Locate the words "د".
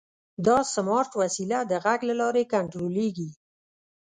1.71-1.73